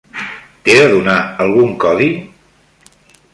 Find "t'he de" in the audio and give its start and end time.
0.63-0.87